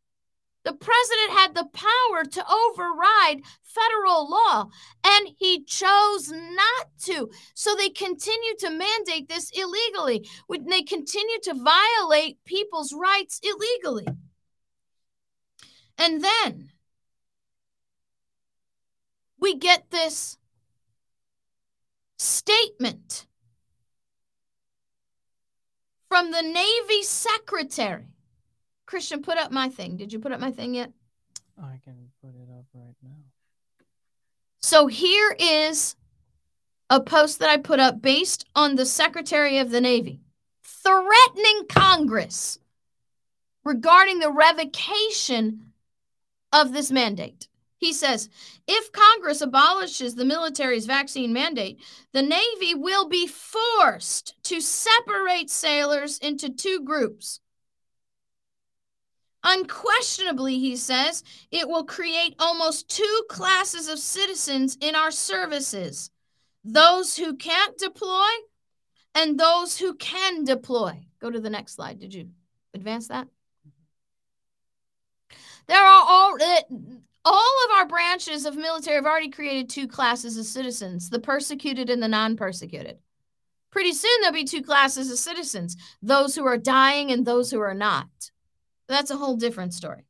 [0.65, 4.69] The president had the power to override federal law,
[5.05, 7.29] and he chose not to.
[7.53, 10.27] So they continue to mandate this illegally.
[10.49, 14.07] They continue to violate people's rights illegally.
[15.99, 16.71] And then
[19.39, 20.39] we get this
[22.17, 23.27] statement
[26.09, 28.14] from the Navy secretary
[28.85, 29.97] Christian, put up my thing.
[29.97, 30.91] Did you put up my thing yet?
[31.57, 33.17] I can put it up right now.
[34.61, 35.95] So here is
[36.89, 40.21] a post that I put up based on the Secretary of the Navy
[40.63, 42.59] threatening Congress
[43.63, 45.71] regarding the revocation
[46.51, 47.47] of this mandate.
[47.77, 48.29] He says
[48.67, 51.79] if Congress abolishes the military's vaccine mandate,
[52.13, 57.39] the Navy will be forced to separate sailors into two groups.
[59.47, 66.09] Unquestionably, he says, it will create almost two classes of citizens in our services
[66.67, 68.25] those who can't deploy
[69.13, 71.05] and those who can deploy.
[71.19, 71.99] Go to the next slide.
[71.99, 72.29] Did you
[72.73, 73.27] advance that?
[75.67, 76.61] There are all uh,
[77.23, 81.91] all of our branches of military have already created two classes of citizens, the persecuted
[81.91, 82.97] and the non-persecuted.
[83.69, 87.59] Pretty soon there'll be two classes of citizens, those who are dying and those who
[87.59, 88.07] are not.
[88.87, 90.05] That's a whole different story.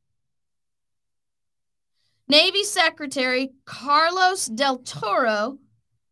[2.28, 5.60] Navy Secretary Carlos Del Toro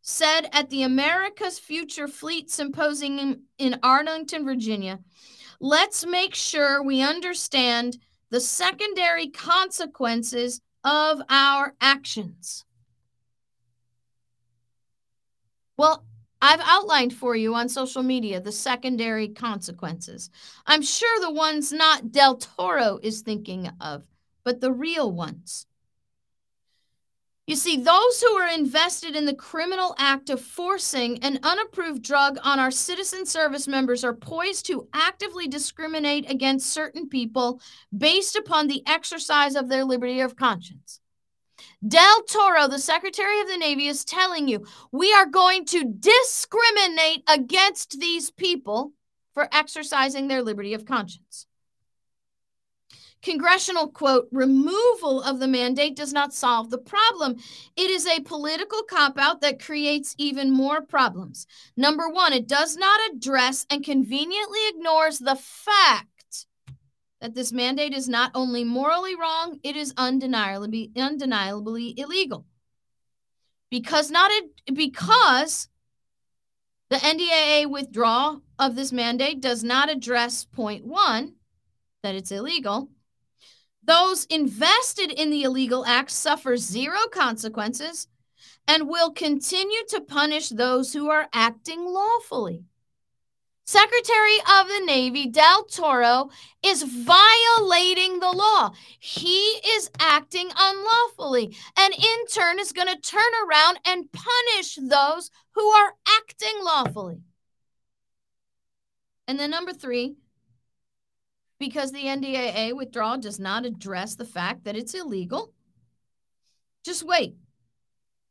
[0.02, 5.00] said at the America's Future Fleet Symposium in Arlington, Virginia,
[5.60, 7.98] let's make sure we understand
[8.30, 12.66] the secondary consequences of our actions.
[15.78, 16.06] Well,
[16.46, 20.30] I've outlined for you on social media the secondary consequences.
[20.66, 24.04] I'm sure the ones not Del Toro is thinking of,
[24.44, 25.68] but the real ones.
[27.48, 32.38] You see, those who are invested in the criminal act of forcing an unapproved drug
[32.44, 37.62] on our citizen service members are poised to actively discriminate against certain people
[37.98, 41.00] based upon the exercise of their liberty of conscience.
[41.86, 47.24] Del Toro, the Secretary of the Navy, is telling you we are going to discriminate
[47.28, 48.94] against these people
[49.34, 51.48] for exercising their liberty of conscience.
[53.22, 57.38] Congressional quote, removal of the mandate does not solve the problem.
[57.78, 61.48] It is a political cop out that creates even more problems.
[61.78, 66.13] Number one, it does not address and conveniently ignores the fact
[67.24, 72.46] that this mandate is not only morally wrong, it is undeniably, undeniably illegal.
[73.72, 75.70] Because not a, because
[76.90, 81.36] the NDAA withdrawal of this mandate does not address point one,
[82.04, 82.90] that it's illegal.
[83.82, 88.10] Those invested in the illegal act suffer zero consequences
[88.68, 92.66] and will continue to punish those who are acting lawfully.
[93.66, 96.30] Secretary of the Navy Del Toro
[96.66, 98.72] is violating the law.
[99.00, 105.32] He is acting unlawfully and in turn is going to turn around and punish those
[105.52, 107.22] who are acting lawfully.
[109.28, 110.16] And then number 3,
[111.58, 115.54] because the NDAA withdrawal does not address the fact that it's illegal.
[116.84, 117.38] Just wait.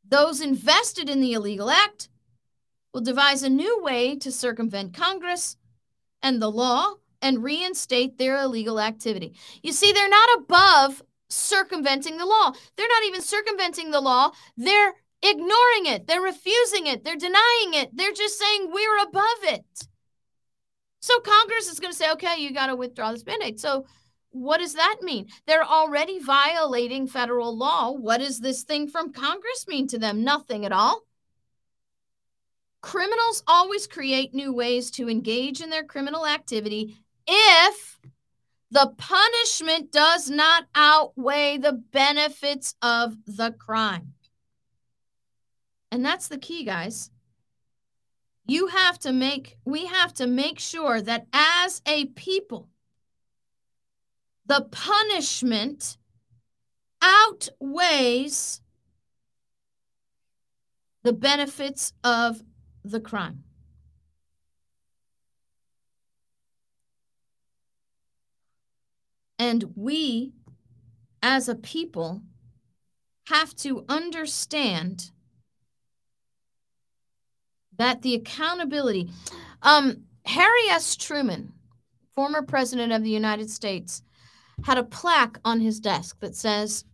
[0.07, 2.11] Those invested in the illegal act
[2.93, 5.57] will devise a new way to circumvent Congress
[6.23, 9.35] and the law and reinstate their illegal activity.
[9.63, 12.53] You see, they're not above circumventing the law.
[12.77, 14.33] They're not even circumventing the law.
[14.57, 16.07] They're ignoring it.
[16.07, 17.05] They're refusing it.
[17.05, 17.97] They're denying it.
[17.97, 19.65] They're just saying we're above it.
[21.01, 23.59] So Congress is going to say, okay, you got to withdraw this mandate.
[23.59, 23.87] So
[24.31, 25.29] what does that mean?
[25.47, 27.91] They're already violating federal law.
[27.91, 30.25] What does this thing from Congress mean to them?
[30.25, 31.03] Nothing at all.
[32.83, 37.99] Criminals always create new ways to engage in their criminal activity if
[38.73, 44.15] the punishment does not outweigh the benefits of the crime.
[45.91, 47.11] And that's the key, guys.
[48.47, 52.69] You have to make, we have to make sure that as a people,
[54.47, 55.99] the punishment
[57.01, 58.61] outweighs
[61.03, 62.43] the benefits of
[62.85, 63.45] the crime.
[69.39, 70.33] And we,
[71.23, 72.23] as a people,
[73.27, 75.11] have to understand
[77.77, 79.11] that the accountability.
[79.63, 80.95] Um, Harry S.
[80.97, 81.53] Truman,
[82.15, 84.03] former president of the United States,
[84.65, 86.85] had a plaque on his desk that says,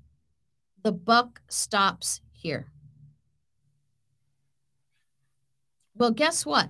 [0.82, 2.72] The buck stops here.
[5.98, 6.68] Well, guess what?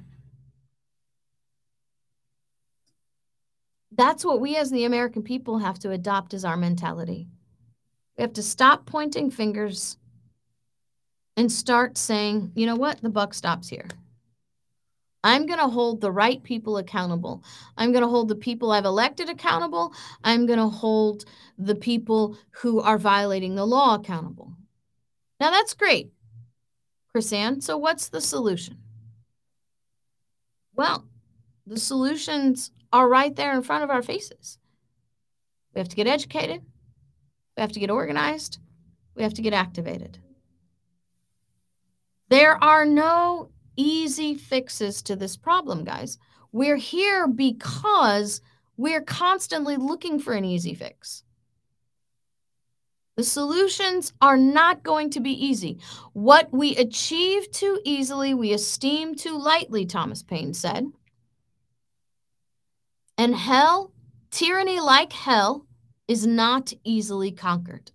[3.92, 7.28] That's what we as the American people have to adopt as our mentality.
[8.16, 9.98] We have to stop pointing fingers
[11.36, 13.02] and start saying, you know what?
[13.02, 13.86] The buck stops here.
[15.22, 17.42] I'm going to hold the right people accountable.
[17.76, 19.92] I'm going to hold the people I've elected accountable.
[20.24, 21.24] I'm going to hold
[21.58, 24.54] the people who are violating the law accountable.
[25.40, 26.12] Now, that's great,
[27.14, 27.62] KrisAnne.
[27.62, 28.78] So, what's the solution?
[30.78, 31.08] Well,
[31.66, 34.58] the solutions are right there in front of our faces.
[35.74, 36.62] We have to get educated,
[37.56, 38.60] we have to get organized,
[39.16, 40.18] we have to get activated.
[42.28, 46.16] There are no easy fixes to this problem, guys.
[46.52, 48.40] We're here because
[48.76, 51.24] we're constantly looking for an easy fix.
[53.18, 55.80] The solutions are not going to be easy.
[56.12, 60.86] What we achieve too easily, we esteem too lightly, Thomas Paine said.
[63.16, 63.90] And hell,
[64.30, 65.66] tyranny like hell,
[66.06, 67.90] is not easily conquered.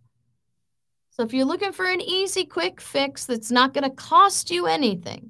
[1.12, 4.66] So if you're looking for an easy, quick fix that's not going to cost you
[4.68, 5.30] anything,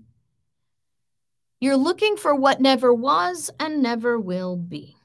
[1.61, 4.95] you're looking for what never was and never will be.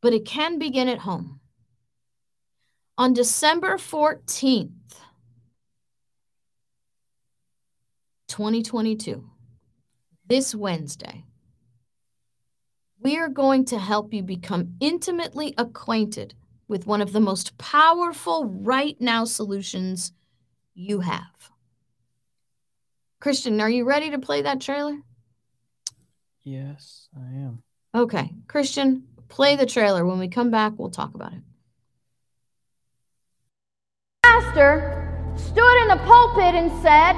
[0.00, 1.38] But it can begin at home.
[2.96, 4.70] On December 14th,
[8.28, 9.28] 2022,
[10.28, 11.24] this Wednesday,
[13.00, 16.34] we are going to help you become intimately acquainted
[16.68, 20.12] with one of the most powerful right now solutions
[20.72, 21.50] you have.
[23.18, 24.98] Christian, are you ready to play that trailer?
[26.44, 27.62] Yes, I am.
[27.92, 28.30] Okay.
[28.46, 30.06] Christian, play the trailer.
[30.06, 31.40] When we come back, we'll talk about it.
[34.34, 37.14] Pastor stood in the pulpit and said,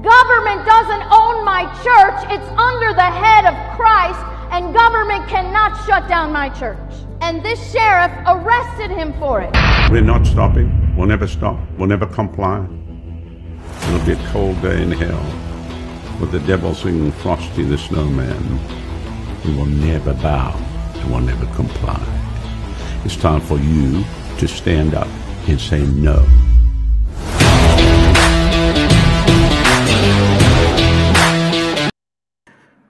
[0.00, 4.20] Government doesn't own my church, it's under the head of Christ,
[4.52, 6.78] and government cannot shut down my church.
[7.20, 9.50] And this sheriff arrested him for it.
[9.90, 10.94] We're not stopping.
[10.96, 11.58] We'll never stop.
[11.78, 12.64] We'll never comply.
[13.88, 18.60] It'll be a cold day in hell with the devil singing Frosty the Snowman.
[19.44, 20.54] We will never bow
[20.94, 22.00] and will never comply.
[23.04, 24.04] It's time for you
[24.38, 25.08] to stand up
[25.48, 26.24] and say no.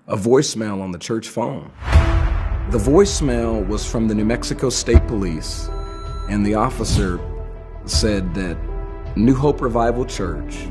[0.09, 1.71] A voicemail on the church phone.
[2.71, 5.71] The voicemail was from the New Mexico State Police,
[6.29, 7.21] and the officer
[7.85, 8.59] said that
[9.17, 10.67] New Hope Revival Church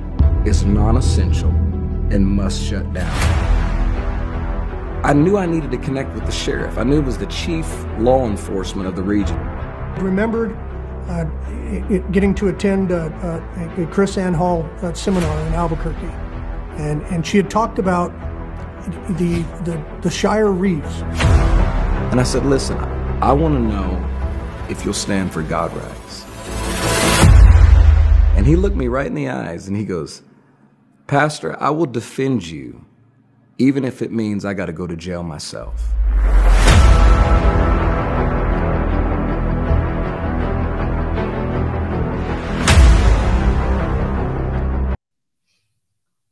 [0.45, 1.49] is non essential
[2.11, 3.09] and must shut down.
[5.05, 6.77] I knew I needed to connect with the sheriff.
[6.77, 7.65] I knew it was the chief
[7.99, 9.37] law enforcement of the region.
[9.99, 10.57] remembered
[11.07, 11.23] uh,
[12.11, 13.41] getting to attend uh, uh,
[13.77, 16.13] a KrisAnne Hall uh, seminar in Albuquerque,
[16.75, 18.11] and and she had talked about
[19.17, 21.01] the the, the Shire Reeves.
[22.11, 22.77] And I said, "Listen,
[23.21, 26.25] I want to know if you'll stand for God rights."
[28.35, 30.23] And he looked me right in the eyes and he goes,
[31.05, 32.85] Pastor, I will defend you,
[33.57, 35.93] even if it means I got to go to jail myself.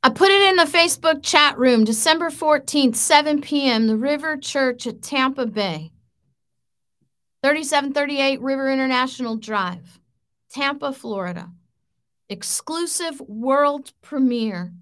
[0.02, 4.88] I put it in the Facebook chat room, December 14th, 7 p.m., the River Church
[4.88, 5.92] at Tampa Bay.
[7.44, 10.00] 3738 River International Drive,
[10.50, 11.52] Tampa, Florida.
[12.30, 14.74] Exclusive world premiere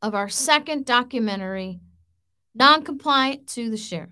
[0.00, 1.80] of our second documentary,
[2.54, 4.10] Non-Compliant to the Sheriff.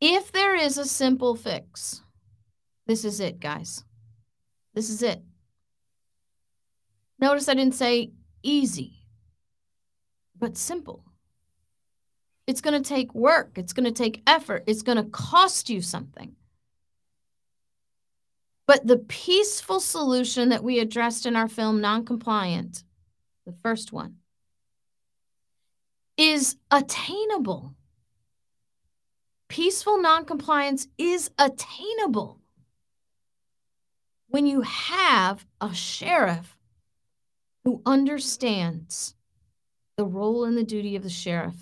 [0.00, 2.02] If there is a simple fix,
[2.86, 3.84] this is it, guys.
[4.74, 5.22] This is it.
[7.18, 8.10] Notice I didn't say
[8.42, 9.04] easy,
[10.38, 11.04] but simple.
[12.46, 15.80] It's going to take work, it's going to take effort, it's going to cost you
[15.80, 16.34] something.
[18.66, 22.84] But the peaceful solution that we addressed in our film, Non-Compliant,
[23.44, 24.16] the first one,
[26.16, 27.74] is attainable.
[29.48, 32.40] Peaceful noncompliance is attainable
[34.28, 36.56] when you have a sheriff
[37.64, 39.14] who understands
[39.96, 41.56] the role and the duty of the sheriff.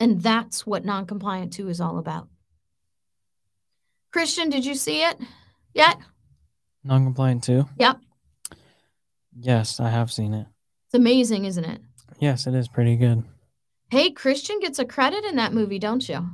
[0.00, 2.28] And that's what Noncompliant 2 is all about.
[4.12, 5.16] Christian, did you see it
[5.72, 5.98] yet?
[6.82, 7.68] Non-compliant too?
[7.78, 7.98] Yep.
[9.38, 10.46] Yes, I have seen it.
[10.86, 11.80] It's amazing, isn't it?
[12.18, 13.24] Yes, it is pretty good.
[13.90, 16.26] Hey, Christian gets a credit in that movie, don't you?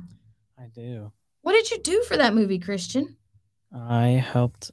[0.59, 1.11] I do.
[1.41, 3.17] What did you do for that movie, Christian?
[3.73, 4.71] I helped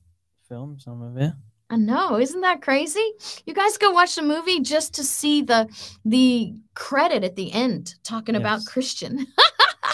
[0.48, 1.32] film some of it.
[1.70, 3.12] I know, isn't that crazy?
[3.44, 5.68] You guys go watch the movie just to see the
[6.04, 9.26] the credit at the end talking about Christian.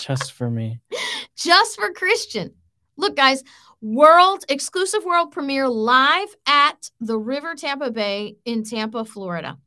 [0.01, 0.81] Just for me.
[1.37, 2.53] just for Christian.
[2.97, 3.43] Look, guys,
[3.81, 9.59] world exclusive world premiere live at the River Tampa Bay in Tampa, Florida.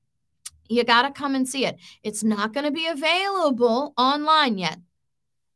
[0.70, 1.78] You got to come and see it.
[2.04, 4.78] It's not going to be available online yet.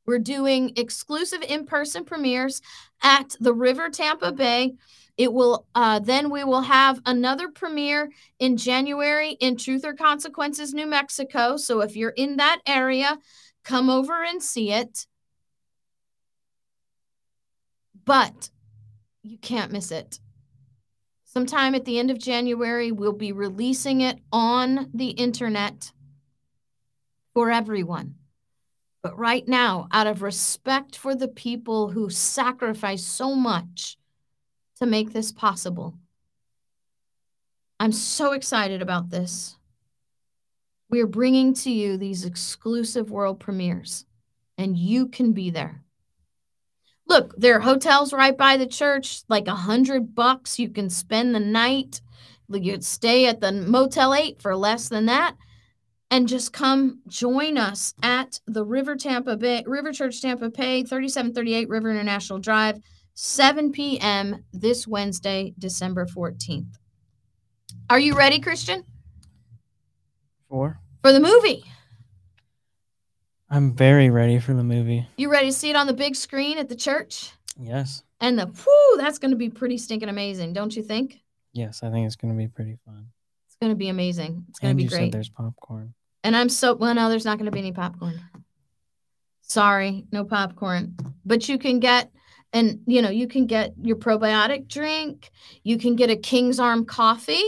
[0.05, 2.61] We're doing exclusive in person premieres
[3.01, 4.75] at the River Tampa Bay.
[5.21, 8.09] It will uh, then we will have another premiere
[8.39, 11.57] in January in Truth or Consequences, New Mexico.
[11.57, 13.19] So if you're in that area,
[13.63, 15.05] come over and see it.
[18.03, 18.49] But
[19.21, 20.19] you can't miss it.
[21.25, 25.91] Sometime at the end of January, we'll be releasing it on the internet
[27.35, 28.15] for everyone.
[29.03, 33.99] But right now, out of respect for the people who sacrifice so much
[34.81, 35.93] to make this possible,
[37.79, 39.57] I'm so excited about this.
[40.89, 44.05] We are bringing to you these exclusive world premieres,
[44.57, 45.83] and you can be there.
[47.07, 50.57] Look, there are hotels right by the church, like a hundred bucks.
[50.57, 52.01] You can spend the night.
[52.49, 55.35] You'd stay at the Motel 8 for less than that.
[56.09, 61.69] And just come join us at the River Tampa Bay, River Church Tampa Bay, 3738
[61.69, 62.79] River International Drive,
[63.13, 64.45] 7 p.m.
[64.53, 66.75] this Wednesday, December 14th.
[67.89, 68.83] Are you ready, Christian?
[70.49, 70.79] For?
[71.01, 71.63] For the movie.
[73.49, 75.07] I'm very ready for the movie.
[75.17, 77.31] You ready to see it on the big screen at the church?
[77.59, 78.03] Yes.
[78.21, 81.19] And the whoo, that's going to be pretty stinking amazing, don't you think?
[81.53, 83.07] Yes, I think it's going to be pretty fun.
[83.47, 84.45] It's going to be amazing.
[84.49, 85.11] It's going to be said great.
[85.11, 85.93] there's popcorn.
[86.23, 88.21] And I'm so well, no, there's not going to be any popcorn.
[89.41, 90.95] Sorry, no popcorn.
[91.25, 92.11] But you can get,
[92.53, 95.31] and you know, you can get your probiotic drink.
[95.63, 97.43] You can get a King's Arm coffee.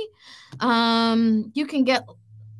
[0.59, 2.05] Um, you can get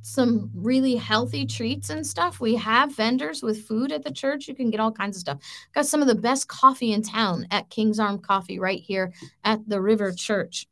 [0.01, 2.41] some really healthy treats and stuff.
[2.41, 4.47] We have vendors with food at the church.
[4.47, 5.39] You can get all kinds of stuff.
[5.73, 9.13] Got some of the best coffee in town at King's Arm Coffee right here
[9.45, 10.67] at the River Church.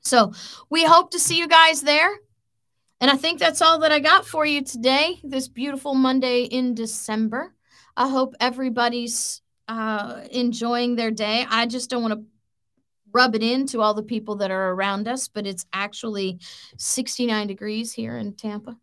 [0.00, 0.32] So
[0.70, 2.10] we hope to see you guys there.
[3.02, 6.74] And I think that's all that I got for you today, this beautiful Monday in
[6.74, 7.54] December.
[7.96, 11.46] I hope everybody's uh, enjoying their day.
[11.48, 12.24] I just don't want to
[13.12, 16.40] rub it into all the people that are around us, but it's actually
[16.76, 18.76] 69 degrees here in Tampa.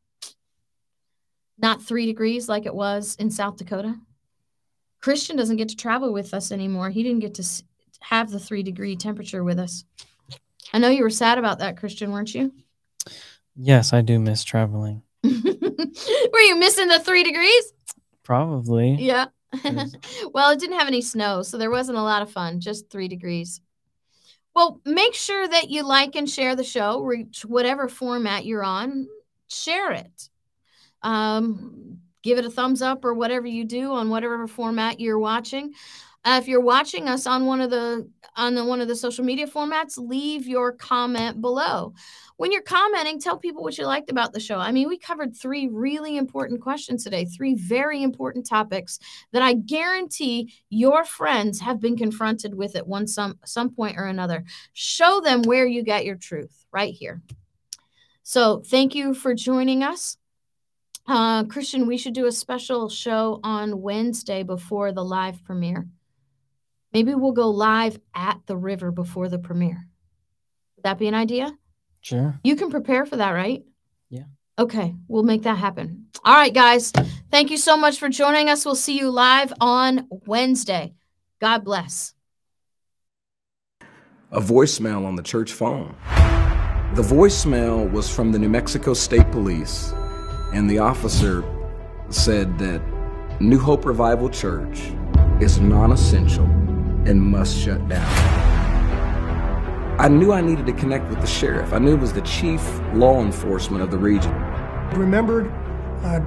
[1.57, 3.95] Not three degrees like it was in South Dakota.
[5.01, 6.89] Christian doesn't get to travel with us anymore.
[6.89, 7.63] He didn't get to
[7.99, 9.83] have the three degree temperature with us.
[10.71, 12.53] I know you were sad about that, Christian, weren't you?
[13.57, 15.01] Yes, I do miss traveling.
[15.23, 17.73] Were you missing the three degrees?
[18.23, 18.95] Probably.
[18.95, 19.27] Yeah.
[20.33, 23.07] Well, it didn't have any snow, so there wasn't a lot of fun, just three
[23.07, 23.61] degrees.
[24.55, 29.07] Well, make sure that you like and share the show, reach whatever format you're on,
[29.47, 30.29] share it.
[31.03, 35.73] Um, give it a thumbs up or whatever you do on whatever format you're watching.
[36.27, 38.05] Uh, if you're watching us on one of the
[38.35, 41.93] on the one of the social media formats, leave your comment below.
[42.35, 44.57] When you're commenting, tell people what you liked about the show.
[44.57, 48.99] I mean, we covered three really important questions today, three very important topics
[49.31, 54.07] that I guarantee your friends have been confronted with at one some some point or
[54.07, 54.43] another.
[54.73, 57.21] Show them where you get your truth right here.
[58.23, 60.17] So, thank you for joining us.
[61.07, 65.87] Uh, Christian, we should do a special show on Wednesday before the live premiere.
[66.93, 69.87] Maybe we'll go live at the river before the premiere.
[70.75, 71.57] Would that be an idea?
[72.01, 72.39] Sure.
[72.43, 73.63] You can prepare for that, right?
[74.09, 74.23] Yeah.
[74.57, 76.07] Okay, we'll make that happen.
[76.23, 76.91] All right, guys.
[77.29, 78.65] Thank you so much for joining us.
[78.65, 80.93] We'll see you live on Wednesday.
[81.39, 82.13] God bless.
[84.31, 85.95] a voicemail on the church phone.
[86.95, 89.93] The voicemail was from the New Mexico State Police,
[90.53, 91.43] and the officer
[92.09, 92.81] said that
[93.39, 94.91] New Hope Revival Church
[95.39, 96.45] is non essential
[97.07, 98.05] and must shut down.
[99.99, 101.73] I knew I needed to connect with the sheriff.
[101.73, 102.61] I knew it was the chief
[102.93, 104.31] law enforcement of the region.
[104.31, 105.51] I remembered
[106.03, 106.21] uh,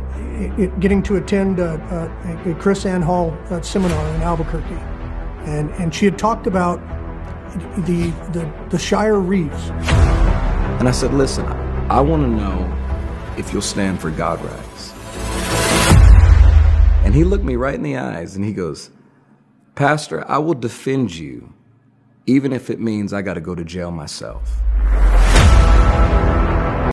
[0.59, 4.75] it, getting to attend uh, uh, a KrisAnne Hall uh, seminar in Albuquerque,
[5.45, 6.81] and and she had talked about
[7.87, 9.71] the the, the Shire Reeves.
[10.81, 11.47] And I said, Listen,
[11.91, 14.93] I want to know if you'll stand for God rights.
[17.05, 18.91] And he looked me right in the eyes and he goes,
[19.75, 21.53] Pastor, I will defend you,
[22.27, 24.51] even if it means I got to go to jail myself.